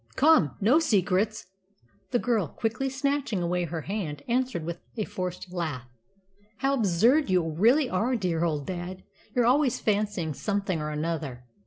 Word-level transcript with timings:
Come, 0.15 0.57
no 0.59 0.79
secrets." 0.79 1.45
The 2.09 2.17
girl, 2.17 2.47
quickly 2.47 2.89
snatching 2.89 3.43
away 3.43 3.65
her 3.65 3.81
hand, 3.81 4.23
answered 4.27 4.65
with 4.65 4.79
a 4.97 5.03
forced 5.05 5.53
laugh, 5.53 5.85
"How 6.57 6.73
absurd 6.73 7.29
you 7.29 7.47
really 7.47 7.87
are, 7.87 8.15
dear 8.15 8.43
old 8.43 8.65
dad! 8.65 9.03
You're 9.35 9.45
always 9.45 9.79
fancying 9.79 10.33
something 10.33 10.81
or 10.81 10.89
other." 10.89 11.43